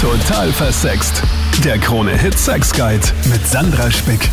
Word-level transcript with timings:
Total 0.00 0.50
versext. 0.50 1.22
Der 1.62 1.76
Krone-Hit 1.78 2.38
Sex 2.38 2.72
Guide 2.72 3.06
mit 3.30 3.46
Sandra 3.46 3.90
Spick. 3.90 4.30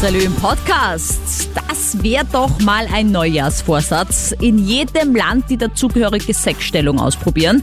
Salü 0.00 0.18
im 0.18 0.34
Podcast. 0.34 1.48
Das 1.54 2.02
wäre 2.02 2.24
doch 2.24 2.58
mal 2.58 2.88
ein 2.92 3.12
Neujahrsvorsatz. 3.12 4.34
In 4.40 4.58
jedem 4.58 5.14
Land 5.14 5.48
die 5.48 5.58
dazugehörige 5.58 6.34
Sexstellung 6.34 6.98
ausprobieren. 6.98 7.62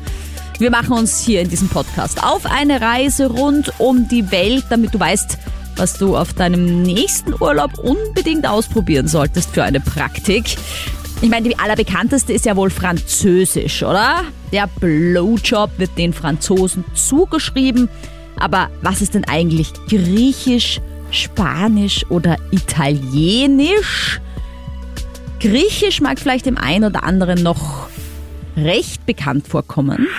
Wir 0.58 0.72
machen 0.72 0.94
uns 0.94 1.20
hier 1.20 1.42
in 1.42 1.50
diesem 1.50 1.68
Podcast 1.68 2.24
auf 2.24 2.46
eine 2.46 2.80
Reise 2.80 3.28
rund 3.28 3.74
um 3.78 4.08
die 4.08 4.32
Welt, 4.32 4.64
damit 4.70 4.94
du 4.94 5.00
weißt, 5.02 5.38
was 5.76 5.98
du 5.98 6.16
auf 6.16 6.34
deinem 6.34 6.82
nächsten 6.82 7.34
Urlaub 7.34 7.78
unbedingt 7.78 8.48
ausprobieren 8.48 9.10
solltest 9.10 9.50
für 9.50 9.66
eine 9.66 9.82
Praktik. 9.82 10.56
Ich 11.24 11.30
meine, 11.30 11.48
die 11.48 11.58
allerbekannteste 11.58 12.34
ist 12.34 12.46
ja 12.46 12.58
wohl 12.58 12.70
Französisch, 12.70 13.82
oder? 13.82 14.26
Der 14.52 14.68
Blowjob 14.68 15.70
wird 15.78 15.98
den 15.98 16.12
Franzosen 16.12 16.84
zugeschrieben. 16.96 17.88
Aber 18.38 18.70
was 18.82 19.02
ist 19.02 19.14
denn 19.14 19.24
eigentlich 19.24 19.72
Griechisch, 19.88 20.82
Spanisch 21.12 22.06
oder 22.10 22.36
Italienisch? 22.52 24.20
Griechisch 25.40 26.02
mag 26.02 26.20
vielleicht 26.20 26.46
dem 26.46 26.58
einen 26.58 26.84
oder 26.84 27.06
anderen 27.06 27.42
noch 27.42 27.88
recht 28.58 29.06
bekannt 29.06 29.48
vorkommen. 29.48 30.10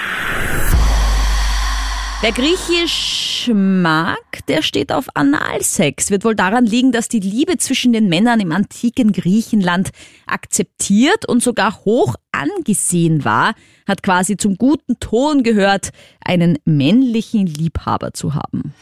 Wer 2.21 2.33
Griechisch 2.33 3.51
mag, 3.53 4.19
der 4.49 4.63
steht 4.63 4.93
auf 4.93 5.07
Analsex. 5.15 6.11
Wird 6.11 6.25
wohl 6.25 6.35
daran 6.35 6.65
liegen, 6.65 6.91
dass 6.91 7.09
die 7.09 7.21
Liebe 7.21 7.59
zwischen 7.59 7.93
den 7.93 8.09
Männern 8.09 8.41
im 8.41 8.53
antiken 8.53 9.13
Griechenland 9.13 9.91
akzeptiert 10.27 11.29
und 11.29 11.43
sogar 11.43 11.85
hoch 11.85 12.15
angesehen 12.33 13.25
war, 13.25 13.55
hat 13.87 14.03
quasi 14.03 14.37
zum 14.39 14.57
guten 14.57 14.99
Ton 15.01 15.43
gehört, 15.43 15.91
einen 16.25 16.59
männlichen 16.65 17.47
Liebhaber 17.47 18.15
zu 18.15 18.35
haben. 18.35 18.73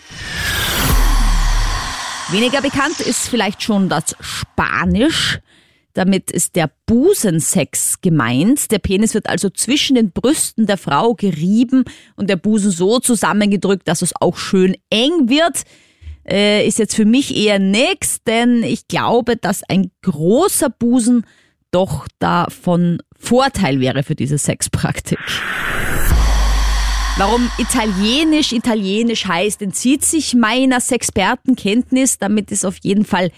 Weniger 2.31 2.63
bekannt 2.63 3.01
ist 3.01 3.29
vielleicht 3.29 3.63
schon 3.63 3.89
das 3.89 4.17
Spanisch. 4.21 5.41
Damit 5.95 6.31
ist 6.31 6.57
der 6.57 6.71
Busensex 6.87 8.01
gemeint. 8.01 8.71
Der 8.71 8.79
Penis 8.79 9.15
wird 9.15 9.29
also 9.29 9.51
zwischen 9.51 9.95
den 9.97 10.11
Brüsten 10.11 10.67
der 10.67 10.79
Frau 10.79 11.15
gerieben 11.15 11.85
und 12.17 12.31
der 12.31 12.37
Busen 12.37 12.71
so 12.71 12.99
zusammengedrückt, 12.99 13.87
dass 13.87 14.03
es 14.03 14.15
auch 14.19 14.37
schön 14.37 14.77
eng 14.91 15.29
wird. 15.29 15.63
Äh, 16.27 16.67
ist 16.67 16.79
jetzt 16.79 16.95
für 16.95 17.05
mich 17.05 17.37
eher 17.37 17.59
nix, 17.59 18.23
denn 18.25 18.63
ich 18.63 18.89
glaube, 18.89 19.37
dass 19.37 19.63
ein 19.69 19.91
großer 20.03 20.71
Busen 20.71 21.27
doch 21.73 22.07
da 22.19 22.47
von 22.49 23.03
Vorteil 23.19 23.81
wäre 23.81 24.03
für 24.03 24.15
diese 24.15 24.39
Sexpraktik. 24.39 25.19
Warum 27.19 27.51
Italienisch 27.59 28.53
Italienisch 28.53 29.27
heißt, 29.27 29.61
entzieht 29.61 30.05
sich 30.05 30.35
meiner 30.35 30.81
Sexpertenkenntnis. 30.81 32.19
Damit 32.19 32.51
ist 32.51 32.65
auf 32.65 32.77
jeden 32.83 33.05
Fall 33.05 33.31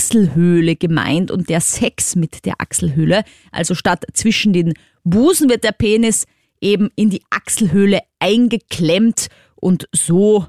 Achselhöhle 0.00 0.76
gemeint 0.76 1.30
und 1.30 1.50
der 1.50 1.60
Sex 1.60 2.16
mit 2.16 2.46
der 2.46 2.54
Achselhöhle. 2.58 3.22
Also 3.52 3.74
statt 3.74 4.06
zwischen 4.14 4.54
den 4.54 4.72
Busen 5.04 5.50
wird 5.50 5.62
der 5.62 5.72
Penis 5.72 6.24
eben 6.62 6.88
in 6.96 7.10
die 7.10 7.22
Achselhöhle 7.28 8.00
eingeklemmt 8.18 9.28
und 9.56 9.88
so 9.92 10.46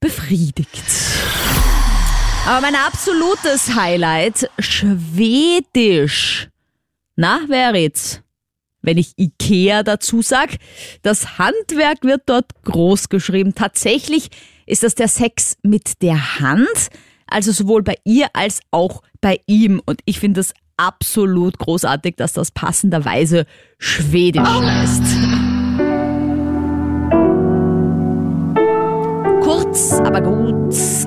befriedigt. 0.00 0.84
Aber 2.46 2.62
mein 2.62 2.74
absolutes 2.74 3.74
Highlight, 3.74 4.48
Schwedisch. 4.58 6.48
Na, 7.14 7.40
wer 7.48 7.74
red's? 7.74 8.22
Wenn 8.80 8.96
ich 8.96 9.12
Ikea 9.18 9.82
dazu 9.82 10.22
sag, 10.22 10.56
das 11.02 11.38
Handwerk 11.38 12.04
wird 12.04 12.22
dort 12.24 12.50
groß 12.64 13.10
geschrieben. 13.10 13.54
Tatsächlich 13.54 14.30
ist 14.64 14.82
das 14.82 14.94
der 14.94 15.08
Sex 15.08 15.58
mit 15.62 16.00
der 16.00 16.40
Hand, 16.40 16.88
also 17.32 17.52
sowohl 17.52 17.82
bei 17.82 17.96
ihr 18.04 18.28
als 18.32 18.60
auch 18.70 19.02
bei 19.20 19.40
ihm. 19.46 19.80
Und 19.84 20.00
ich 20.04 20.20
finde 20.20 20.40
es 20.40 20.54
absolut 20.76 21.58
großartig, 21.58 22.16
dass 22.16 22.32
das 22.32 22.50
passenderweise 22.50 23.46
Schwedisch 23.78 24.42
heißt. 24.42 25.51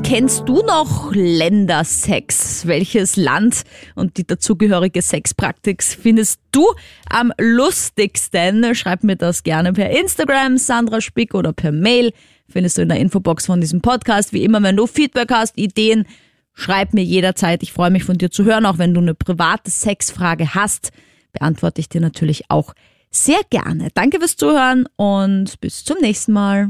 Kennst 0.08 0.48
du 0.48 0.62
noch 0.62 1.16
Ländersex? 1.16 2.68
Welches 2.68 3.16
Land 3.16 3.64
und 3.96 4.18
die 4.18 4.28
dazugehörige 4.28 5.02
Sexpraktik 5.02 5.82
findest 5.82 6.40
du 6.52 6.64
am 7.10 7.34
lustigsten? 7.40 8.76
Schreib 8.76 9.04
mir 9.04 9.16
das 9.16 9.42
gerne 9.42 9.74
per 9.74 9.90
Instagram, 9.90 10.60
Sandra 10.60 11.02
Spick 11.02 11.34
oder 11.34 11.54
per 11.54 11.72
Mail. 11.72 12.12
Findest 12.48 12.78
du 12.78 12.84
in 12.84 12.90
der 12.90 13.00
Infobox 13.00 13.48
von 13.48 13.60
diesem 13.60 13.82
Podcast. 13.82 14.32
Wie 14.32 14.44
immer, 14.44 14.62
wenn 14.62 14.78
du 14.78 14.86
Feedback 14.86 15.32
hast, 15.32 15.58
Ideen, 15.58 16.06
schreib 16.54 16.94
mir 16.94 17.04
jederzeit. 17.04 17.64
Ich 17.64 17.74
freue 17.74 17.90
mich 17.90 18.04
von 18.04 18.20
dir 18.20 18.30
zu 18.30 18.46
hören. 18.46 18.68
Auch 18.68 18.78
wenn 18.78 18.94
du 18.94 19.02
eine 19.02 19.16
private 19.16 19.72
Sexfrage 19.72 20.54
hast, 20.54 20.92
beantworte 21.34 21.82
ich 21.82 21.90
dir 21.90 22.00
natürlich 22.00 22.44
auch 22.52 22.76
sehr 23.10 23.40
gerne. 23.50 23.88
Danke 23.96 24.20
fürs 24.20 24.36
Zuhören 24.36 24.88
und 24.98 25.60
bis 25.62 25.84
zum 25.84 25.98
nächsten 26.00 26.32
Mal. 26.32 26.70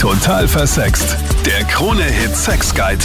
Total 0.00 0.48
versext. 0.48 1.14
Der 1.44 1.62
Krone-Hit 1.64 2.34
Sex 2.34 2.74
Guide. 2.74 3.04